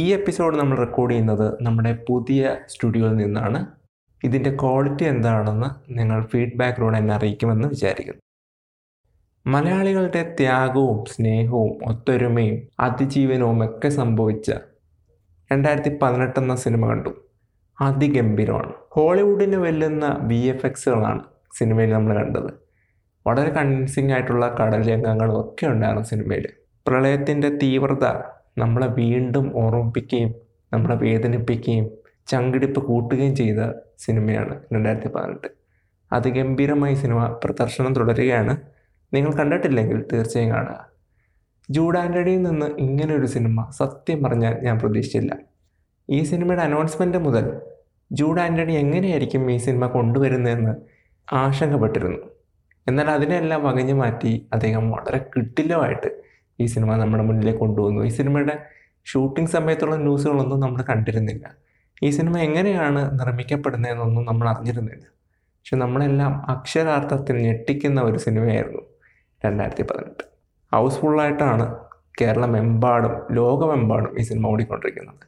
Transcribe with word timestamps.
ഈ 0.00 0.12
എപ്പിസോഡ് 0.12 0.58
നമ്മൾ 0.58 0.76
റെക്കോർഡ് 0.78 1.10
ചെയ്യുന്നത് 1.10 1.62
നമ്മുടെ 1.62 2.04
പുതിയ 2.08 2.56
സ്റ്റുഡിയോയിൽ 2.68 3.16
നിന്നാണ്. 3.16 3.66
ഇതിന്റെ 4.24 4.50
ക്വാളിറ്റി 4.50 5.04
എന്താണെന്ന് 5.04 5.98
നിങ്ങൾ 5.98 6.26
ഫീഡ്ബാക്കിലൂടെ 6.26 6.98
എന്നെ 6.98 7.14
അറിയിക്കുമെന്ന് 7.14 7.68
വിചാരിക്കുന്നു. 7.68 8.20
മലയാളികളുടെ 9.46 10.36
ത്യാഗവും 10.40 11.04
സ്നേഹവും 11.04 11.90
ഒത്തൊരുമയും 11.90 12.62
അതിജീവനവും 12.80 13.64
ഒക്കെ 13.64 13.88
സംഭവിച്ച 13.88 14.52
രണ്ടായിരത്തി 15.52 15.98
പതിനെട്ട് 16.02 16.40
എന്ന 16.40 16.56
സിനിമ 16.56 16.88
കണ്ടു. 16.88 17.10
അതിഗംഭീരമാണ്. 17.80 18.72
ഹോളിവുഡിന് 18.88 19.56
വെല്ലുന്ന 19.56 20.18
വി 20.22 20.40
എഫ് 20.46 20.66
എക്സുകളാണ് 20.66 21.22
സിനിമയിൽ 21.58 21.90
നമ്മൾ 21.90 22.14
കണ്ടത്. 22.14 22.50
വളരെ 23.26 23.50
കൺവിൻസിങ് 23.50 24.12
ആയിട്ടുള്ള 24.12 24.56
കടൽ 24.60 24.88
രംഗങ്ങളും 24.88 25.40
ഒക്കെ 25.40 25.66
ഉണ്ടായിരുന്നു 25.66 26.08
സിനിമയിൽ. 26.08 26.48
പ്രളയത്തിന്റെ 26.88 27.48
തീവ്രത 27.48 28.06
നമ്മളെ 28.60 28.86
വീണ്ടും 28.86 29.52
ഓർമ്മിപ്പിക്കുകയും 29.56 30.34
നമ്മളെ 30.72 30.96
വേദനിപ്പിക്കുകയും 30.96 31.90
ചങ്കിടിപ്പ് 32.26 32.80
കൂട്ടുകയും 32.80 33.36
ചെയ്ത 33.36 33.58
സിനിമയാണ് 33.98 34.60
രണ്ടായിരത്തി 34.72 35.08
പതിനെട്ട്. 35.08 35.48
അതിഗംഭീരമായി 36.12 36.94
സിനിമ 36.94 37.26
പ്രദർശനം 37.44 37.92
തുടരുകയാണ്. 37.92 38.56
നിങ്ങൾ 39.14 39.32
കണ്ടിട്ടില്ലെങ്കിൽ 39.32 40.04
തീർച്ചയായും 40.12 40.50
കാണുക. 40.50 40.90
ജൂഡ് 41.70 41.98
ആന്റണിയിൽ 41.98 42.42
നിന്ന് 42.42 42.66
ഇങ്ങനെ 42.78 43.14
ഒരു 43.14 43.26
സിനിമ 43.26 43.70
സത്യം 43.70 44.22
പറഞ്ഞാൽ 44.22 44.54
ഞാൻ 44.62 44.78
പ്രതീക്ഷിച്ചില്ല. 44.78 45.36
ഈ 46.10 46.22
സിനിമയുടെ 46.22 46.62
അനൗൺസ്മെന്റ് 46.62 47.18
മുതൽ 47.18 47.60
ജൂഡ് 48.12 48.40
ആന്റണി 48.40 48.72
എങ്ങനെയായിരിക്കും 48.72 49.50
ഈ 49.50 49.56
സിനിമ 49.56 49.86
കൊണ്ടുവരുന്നതെന്ന് 49.86 50.74
ആശങ്കപ്പെട്ടിരുന്നു. 51.32 52.18
എന്നാൽ 52.88 53.10
അതിനെല്ലാം 53.10 53.64
വകഞ്ഞു 53.64 53.94
മാറ്റി 53.94 54.46
അദ്ദേഹം 54.52 54.90
വളരെ 54.90 55.18
കിട്ടിലമായിട്ട് 55.36 56.29
ഈ 56.60 56.66
സിനിമ 56.66 56.96
നമ്മുടെ 56.96 57.24
മുന്നിലേക്ക് 57.24 57.58
കൊണ്ടുവന്നു. 57.58 58.00
ഈ 58.04 58.08
സിനിമയുടെ 58.08 58.56
ഷൂട്ടിംഗ് 59.06 59.50
സമയത്തുള്ള 59.50 59.96
ന്യൂസുകളൊന്നും 59.96 60.60
നമ്മൾ 60.60 60.82
കണ്ടിരുന്നില്ല. 60.82 61.44
ഈ 62.04 62.10
സിനിമ 62.10 62.38
എങ്ങനെയാണ് 62.38 63.20
നിർമ്മിക്കപ്പെടുന്നതെന്നൊന്നും 63.20 64.24
നമ്മൾ 64.26 64.48
അറിഞ്ഞിരുന്നില്ല. 64.48 65.04
പക്ഷെ 65.58 65.76
നമ്മളെല്ലാം 65.76 66.32
അക്ഷരാർത്ഥത്തിൽ 66.48 67.36
ഞെട്ടിക്കുന്ന 67.46 68.00
ഒരു 68.00 68.18
സിനിമയായിരുന്നു 68.18 68.82
രണ്ടായിരത്തി 69.44 69.82
പതിനെട്ട് 69.82 70.24
ഹൗസ്ഫുള്ളായിട്ടാണ് 70.72 71.66
കേരളമെമ്പാടും 72.20 73.14
ലോകമെമ്പാടും 73.34 74.18
ഈ 74.20 74.22
സിനിമ 74.22 74.46
ഓടിക്കൊണ്ടിരിക്കുന്നത്. 74.46 75.24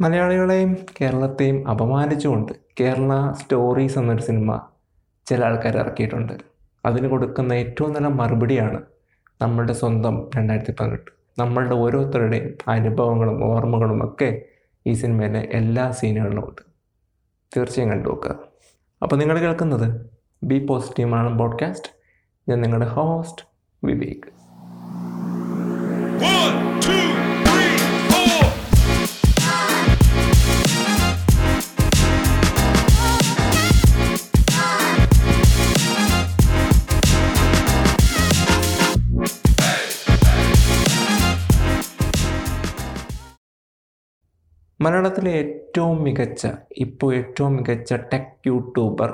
മലയാളികളെയും 0.00 0.72
കേരളത്തെയും 1.00 1.68
അപമാനിച്ചുകൊണ്ട് 1.68 2.52
കേരള 2.80 3.12
സ്റ്റോറീസ് 3.32 3.98
എന്നൊരു 3.98 4.22
സിനിമ 4.22 4.60
ചില 5.26 5.44
ആൾക്കാർ 5.44 5.76
ഇറക്കിയിട്ടുണ്ട്. 5.76 6.34
അതിന് 6.84 7.08
കൊടുക്കുന്ന 7.08 7.52
ഏറ്റവും 7.52 7.92
നല്ല 7.92 8.08
മറുപടിയാണ് 8.08 8.80
നമ്മളുടെ 9.42 9.72
സ്വന്തം 9.72 10.30
രണ്ടായിരത്തി 10.36 10.74
പതിനെട്ട്. 10.80 11.10
നമ്മളുടെ 11.38 11.74
ഓരോരുത്തരുടെയും 11.74 12.54
അനുഭവങ്ങളും 12.68 13.44
ഓർമ്മകളും 13.44 14.04
ഒക്കെ 14.04 14.42
ഈ 14.86 14.92
സിനിമയിലെ 14.92 15.48
എല്ലാ 15.52 15.90
സീനുകളിലും 15.90 16.48
ഉണ്ട്. 16.48 16.62
തീർച്ചയായും 17.56 17.92
കണ്ടു 17.92 18.08
നോക്കുക. 18.08 18.38
അപ്പോൾ 19.02 19.16
നിങ്ങൾ 19.16 19.38
കേൾക്കുന്നത് 19.38 20.06
ബി 20.42 20.66
പോസിറ്റീവ് 20.66 21.14
ആണ് 21.14 21.38
പോഡ്കാസ്റ്റ്. 21.38 21.88
ഞാൻ 22.48 22.60
നിങ്ങളുടെ 22.60 22.86
ഹോസ്റ്റ് 22.86 23.44
വിവേക്. 23.84 24.36
മലയാളത്തിലെ 44.80 45.30
ഏറ്റവും 45.32 46.04
മികച്ച 46.04 46.46
ഇപ്പോൾ 46.76 47.14
ഏറ്റവും 47.14 47.56
മികച്ച 47.56 47.94
ടെക് 47.94 48.34
യൂട്യൂബർ 48.46 49.10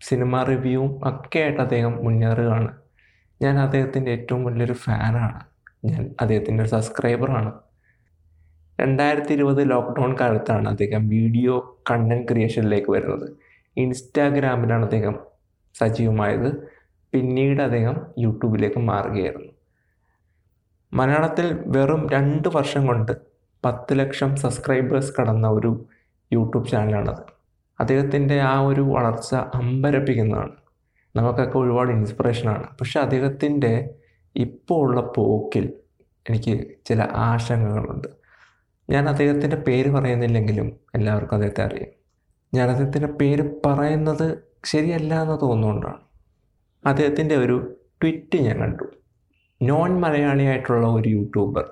സിനിമ 0.00 0.42
റിവ്യൂവും 0.42 0.90
ഒക്കെ 1.08 1.38
ആയിട്ട് 1.38 1.60
അദ്ദേഹം 1.60 2.04
മുന്നേറുകയാണ്. 2.04 2.68
ഞാൻ 3.42 3.58
അദ്ദേഹത്തിന്റെ 3.58 4.10
ഏറ്റവും 4.10 4.44
വലിയൊരു 4.44 4.72
ഫാനാണ് 4.72 5.40
ഞാൻ 5.84 6.02
അദ്ദേഹത്തിന്റെ 6.20 6.62
ഒരു 6.62 6.70
സബ്സ്ക്രൈബറാണ് 6.70 7.52
രണ്ടായിരത്തി 8.80 9.32
ഇരുപത് 9.32 9.70
ലോക്ക്ഡൗൺ 9.70 10.16
കാലത്താണ് 10.20 10.68
അദ്ദേഹം 10.68 11.08
വീഡിയോ 11.08 11.80
കണ്ടന്റ് 11.90 12.28
ക്രിയേഷനിലേക്ക് 12.28 12.90
വരുന്നത്. 12.90 13.26
ഇൻസ്റ്റാഗ്രാമിലാണ് 13.76 14.82
അദ്ദേഹം 14.82 15.16
സജീവമായത്. 15.74 16.50
പിന്നീട് 17.12 17.62
അദ്ദേഹം 17.62 17.96
യൂട്യൂബിലേക്ക് 18.18 18.78
മാറുകയായിരുന്നു. 18.78 19.52
മലയാളത്തിൽ 20.92 21.46
വെറും 21.66 22.08
രണ്ട് 22.08 22.48
വർഷം 22.48 22.86
കൊണ്ട് 22.86 23.12
പത്ത് 23.64 23.98
ലക്ഷം 23.98 24.36
സബ്സ്ക്രൈബേഴ്സ് 24.36 25.12
കടന്ന 25.20 25.48
ഒരു 25.48 25.84
യൂട്യൂബ് 26.32 26.68
ചാനലാണത്. 26.68 27.22
അദ്ദേഹത്തിന്റെ 27.80 28.40
ആ 28.40 28.60
ഒരു 28.60 28.80
വളർച്ച 28.80 29.34
അമ്പരപ്പിക്കുന്നതാണ്. 29.34 30.52
നമുക്കൊക്കെ 31.16 31.58
ഒരുപാട് 31.58 31.90
ഇൻസ്പിറേഷനാണ് 31.90 32.62
പക്ഷെ 32.62 33.00
അദ്ദേഹത്തിന്റെ 33.00 33.90
ഇപ്പോൾ 34.36 34.80
ഉള്ള 34.80 35.00
പോക്കിൽ 35.00 35.72
എനിക്ക് 36.30 36.68
ചില 36.84 37.08
ആശങ്കകളുണ്ട്. 37.14 38.08
ഞാൻ 38.90 39.08
അദ്ദേഹത്തിന്റെ 39.08 39.56
പേര് 39.56 39.90
പറയുന്നില്ലെങ്കിലും 39.90 40.80
എല്ലാവർക്കും 40.94 41.34
അദ്ദേഹത്തെ 41.34 41.62
അറിയാം. 41.64 41.90
ഞാൻ 42.54 42.70
അദ്ദേഹത്തിന്റെ 42.70 43.08
പേര് 43.08 43.50
പറയുന്നത് 43.66 44.38
ശരിയല്ല 44.64 45.22
എന്ന് 45.22 45.40
തോന്നുന്നുകൊണ്ടാണ് 45.40 46.00
അദ്ദേഹത്തിന്റെ 46.86 47.36
ഒരു 47.36 47.76
ട്വിറ്റ് 48.02 48.38
ഞാൻ 48.38 48.58
കണ്ടു. 48.58 48.84
നോൺ 49.62 50.00
മലയാളിയായിട്ടുള്ള 50.00 50.86
ഒരു 50.86 51.08
യൂട്യൂബർ 51.08 51.70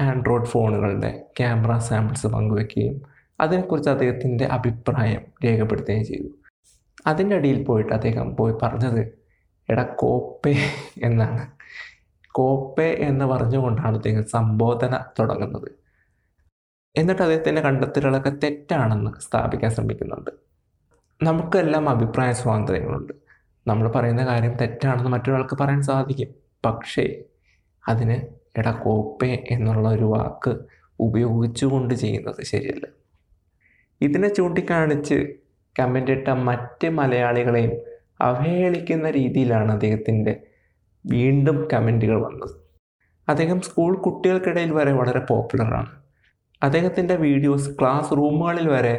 ആൻഡ്രോയിഡ് 0.00 0.44
ഫോണുകളുടെ 0.44 1.26
ക്യാമറ 1.38 1.78
സാമ്പിൾസ് 1.78 2.26
പങ്കുവെക്കുകയും 2.26 3.02
അതിനെക്കുറിച്ച് 3.40 3.90
അദ്ദേഹത്തിന്റെ 3.90 4.44
അഭിപ്രായം 4.44 5.20
രേഖപ്പെടുത്തുകയും 5.44 6.04
ചെയ്തു. 6.04 6.28
അതിന്റെ 7.06 7.36
അടിയിൽ 7.36 7.64
പോയിട്ട് 7.64 7.92
അദ്ദേഹം 7.92 8.36
പോയി 8.36 8.54
പറഞ്ഞത് 8.62 9.18
എടാ 9.70 9.82
കോപ്പേ 9.82 10.56
എന്നാണ്. 11.02 11.46
കോപ്പേ 12.32 12.94
എന്ന് 12.94 13.24
പറഞ്ഞുകൊണ്ടാണ് 13.24 13.96
അദ്ദേഹം 13.96 14.24
സംബോധന 14.24 15.04
തുടങ്ങുന്നത്. 15.20 15.70
എന്നിട്ട് 16.96 17.22
അദ്ദേഹത്തിന്റെ 17.22 17.60
കണ്ടെത്തലുകളൊക്കെ 17.60 18.30
തെറ്റാണെന്ന് 18.30 19.10
സ്ഥാപിക്കാൻ 19.20 19.70
ശ്രമിക്കുന്നുണ്ട്. 19.70 20.30
നമുക്കെല്ലാം 21.22 21.88
അഭിപ്രായ 21.88 22.32
സ്വാതന്ത്ര്യങ്ങളുണ്ട്. 22.32 23.12
നമ്മൾ 23.66 23.88
പറയുന്ന 23.90 24.26
കാര്യം 24.26 24.52
തെറ്റാണെന്ന് 24.52 25.10
മറ്റൊരാൾക്ക് 25.10 25.58
പറയാൻ 25.58 25.82
സാധിക്കും. 25.82 26.28
പക്ഷേ 26.64 27.24
അതിന് 27.88 28.43
എടാ 28.58 28.70
കോപ്പേ 28.70 29.44
എന്നുള്ള 29.50 29.88
ഒരു 29.88 30.04
വാക്ക് 30.04 30.52
ഉപയോഗിച്ചുകൊണ്ട് 31.00 31.94
ചെയ്യുന്നത് 31.94 32.44
ശരിയല്ല. 32.44 32.86
ഇതിനെ 34.00 34.28
ചൂണ്ടിക്കാണിച്ച് 34.28 35.16
കമന്റ് 35.80 36.10
ഇട്ട 36.10 36.28
മറ്റ് 36.28 36.88
മലയാളികളെയും 36.88 37.72
അവഹേളിക്കുന്ന 38.20 39.10
രീതിയിലാണ് 39.10 39.72
അദ്ദേഹത്തിന്റെ 39.72 40.40
വീണ്ടും 41.06 41.68
കമന്റുകൾ 41.72 42.18
വന്നത്. 42.26 42.54
അദ്ദേഹം 43.28 43.60
സ്കൂൾ 43.60 43.96
കുട്ടികൾക്കിടയിൽ 43.96 44.70
വരെ 44.70 44.92
വളരെ 44.92 45.18
പോപ്പുലറാണ് 45.18 45.92
അദ്ദേഹത്തിന്റെ 46.62 47.14
വീഡിയോസ് 47.16 47.70
ക്ലാസ് 47.80 48.12
റൂമുകളിൽ 48.12 48.68
വരെ 48.68 48.94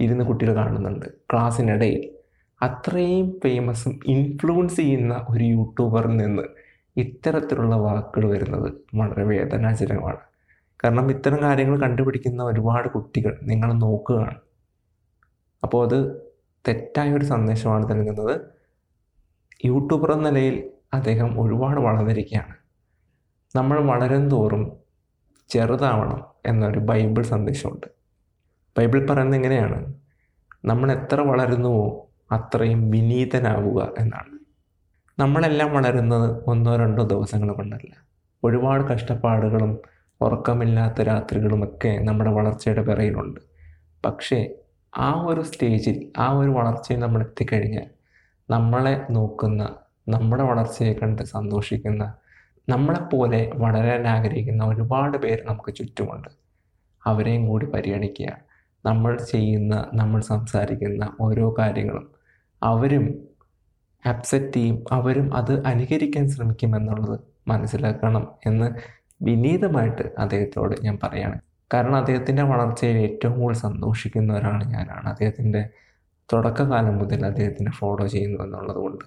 ഇരുന്ന് 0.00 0.24
കുട്ടികൾ 0.24 0.54
കാണുന്നുണ്ട്. 0.56 1.06
ക്ലാസ്സിനിടയിൽ 1.32 2.02
അത്രയും 2.62 3.40
ഫേമസും 3.44 4.00
ഇൻഫ്ലുവൻസ് 4.06 4.76
ചെയ്യുന്ന 4.76 5.26
ഒരു 5.28 5.44
യൂട്യൂബറിൽ 5.44 6.16
നിന്ന് 6.16 6.42
ഇത്തരത്തിലുള്ള 6.98 7.76
വാക്കുകൾ 7.76 8.30
വരുന്നത് 8.30 8.72
വളരെ 8.94 9.24
വേദനാജനകമാണ്. 9.24 10.16
കാരണം 10.84 11.10
ഇത്തരം 11.10 11.42
കാര്യങ്ങൾ 11.42 11.80
കണ്ടുപിടിക്കുന്ന 11.80 12.42
ഒരുപാട് 12.42 12.88
കുട്ടികൾ 12.88 13.38
നിങ്ങൾ 13.42 13.72
നോക്കുകയാണ്. 13.72 14.36
അപ്പോൾ 15.62 15.86
അത് 15.86 16.22
തെറ്റായ 16.68 17.12
ഒരു 17.12 17.24
സന്ദേശമാണ് 17.24 17.90
നൽകുന്നത്. 17.90 18.40
യൂട്യൂബർ 19.64 20.12
എന്ന 20.12 20.28
നിലയിൽ 20.28 20.70
അദ്ദേഹം 20.94 21.42
ഒരുപാട് 21.42 21.80
വളർന്നിരിക്കുകയാണ്. 21.80 22.54
നമ്മൾ 23.56 23.80
വളരും 23.80 24.30
തോറും 24.30 24.72
ചെറുതാവണം 25.48 26.24
എന്നൊരു 26.46 26.78
ബൈബിൾ 26.78 27.22
സന്ദേശമുണ്ട്. 27.22 27.86
ബൈബിൾ 28.78 29.06
പറയുന്നത് 29.06 29.38
എങ്ങനെയാണ്? 29.38 29.94
നമ്മൾ 30.64 30.92
എത്ര 30.92 31.20
വളരുന്നുവോ 31.20 32.08
അത്രയും 32.32 32.90
വിനീതനാവുക 32.90 33.92
എന്നാണ്. 33.98 34.37
നമ്മളെല്ലാം 35.18 35.72
വളരുന്നത് 35.72 36.44
ഒന്നോ 36.46 36.76
രണ്ടോ 36.76 37.02
ദിവസങ്ങൾ 37.02 37.52
കൊണ്ടല്ല. 37.52 37.92
ഒരുപാട് 38.44 38.84
കഷ്ടപ്പാടുകളും 38.84 39.78
ഉറക്കമില്ലാത്ത 40.20 41.02
രാത്രികളുമൊക്കെ 41.02 41.98
നമ്മുടെ 42.02 42.30
വളർച്ചയുടെ 42.30 42.82
പിറയിലുണ്ട് 42.82 43.40
പക്ഷേ 44.04 44.50
ആ 44.98 45.22
ഒരു 45.22 45.40
സ്റ്റേജിൽ 45.40 46.12
ആ 46.18 46.30
ഒരു 46.32 46.50
വളർച്ചയിൽ 46.50 46.98
നമ്മൾ 46.98 47.22
എത്തിക്കഴിഞ്ഞാൽ 47.22 47.86
നമ്മളെ 48.50 49.06
നോക്കുന്ന 49.10 49.74
നമ്മുടെ 50.08 50.42
വളർച്ചയെ 50.42 50.92
കണ്ട് 50.92 51.22
സന്തോഷിക്കുന്ന 51.22 52.14
നമ്മളെപ്പോലെ 52.68 53.52
വളരാൻ 53.54 54.06
ആഗ്രഹിക്കുന്ന 54.06 54.64
ഒരുപാട് 54.64 55.18
പേര് 55.18 55.38
നമുക്ക് 55.44 55.74
ചുറ്റുമുണ്ട്. 55.74 56.28
അവരെയും 57.06 57.46
കൂടി 57.46 57.66
പരിഗണിക്കുക. 57.66 58.30
നമ്മൾ 58.86 59.16
ചെയ്യുന്ന 59.16 59.90
നമ്മൾ 59.94 60.20
സംസാരിക്കുന്ന 60.20 61.16
ഓരോ 61.20 61.54
കാര്യങ്ങളും 61.58 62.10
അവരും 62.62 63.28
അപ്സെറ്റ് 64.04 64.52
ചെയ്യും 64.52 64.84
അവരും 64.92 65.34
അത് 65.34 65.66
അനുകരിക്കാൻ 65.66 66.28
ശ്രമിക്കുമെന്നുള്ളത് 66.28 67.16
മനസ്സിലാക്കണം 67.48 68.28
എന്ന് 68.46 68.68
വിനീതമായിട്ട് 69.22 70.04
അദ്ദേഹത്തോട് 70.18 70.74
ഞാൻ 70.82 70.98
പറയാണ്. 71.02 71.38
കാരണം 71.74 71.96
അദ്ദേഹത്തിന്റെ 71.96 72.42
വളർച്ചയിൽ 72.42 72.96
ഏറ്റവും 72.96 73.40
കൂടുതൽ 73.40 73.60
സന്തോഷിക്കുന്ന 73.60 74.32
ഒരാൾ 74.34 74.64
ഞാനാണ്. 74.64 75.08
അദ്ദേഹത്തിന്റെ 75.08 75.62
തുടക്കകാലം 76.32 76.98
മുതൽ 76.98 77.26
അദ്ദേഹത്തിനെ 77.26 77.70
ഫോളോ 77.70 78.06
ചെയ്യുന്നു 78.06 78.44
എന്നുള്ളത് 78.44 78.76
കൊണ്ട് 78.76 79.04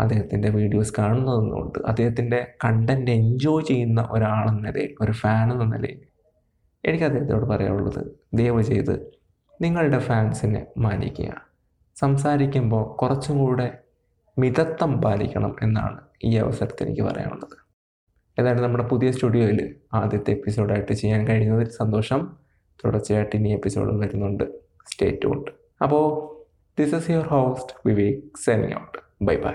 അദ്ദേഹത്തിന്റെ 0.00 0.48
വീഡിയോസ് 0.50 0.92
കാണുന്നതെന്നുകൊണ്ട് 0.98 1.78
അദ്ദേഹത്തിന്റെ 1.86 2.54
കണ്ടന്റ് 2.64 3.10
എൻജോയ് 3.10 3.64
ചെയ്യുന്ന 3.64 4.08
ഒരാളെന്ന 4.10 4.60
നിലയിൽ 4.60 4.94
ഒരു 5.00 5.12
ഫാൻ 5.12 5.52
എന്ന 5.52 5.64
നിലയിൽ 5.64 6.00
എനിക്ക് 6.84 7.04
അദ്ദേഹത്തോട് 7.04 7.46
പറയാനുള്ളത് 7.46 8.02
ദയവ് 8.34 8.62
ചെയ്ത് 8.62 8.94
നിങ്ങളുടെ 9.60 9.98
ഫാൻസിനെ 9.98 10.66
മാനിക്കുക. 10.78 11.30
സംസാരിക്കുമ്പോൾ 11.96 12.96
കുറച്ചും 12.96 13.38
കൂടെ 13.38 13.68
മിതത്വം 14.38 15.00
പാലിക്കണം 15.00 15.56
എന്നാണ് 15.62 16.00
ഈ 16.24 16.36
അവസരത്തിൽ 16.36 16.86
എനിക്ക് 16.86 17.02
പറയാനുള്ളത്. 17.02 17.56
ഏതായാലും 18.38 18.62
നമ്മുടെ 18.62 18.84
പുതിയ 18.84 19.10
സ്റ്റുഡിയോയിൽ 19.10 19.74
ആദ്യത്തെ 19.94 20.30
എപ്പിസോഡായിട്ട് 20.30 20.92
ചെയ്യാൻ 20.92 21.28
കഴിയുന്നതിൽ 21.28 21.68
സന്തോഷം. 21.68 22.36
തുടർച്ചയായിട്ട് 22.84 23.36
ഇനി 23.36 23.48
എപ്പിസോഡ് 23.48 23.96
വരുന്നുണ്ട്. 23.96 24.44
സ്റ്റേ 24.86 25.10
ട്യൂൺഡ് 25.10 25.52
അപ്പോൾ 25.82 26.04
this 26.82 26.94
is 26.94 27.10
your 27.10 27.26
host 27.26 27.72
Vivek 27.86 28.22
Seniot 28.44 28.98
bye 29.22 29.36
bye 29.36 29.54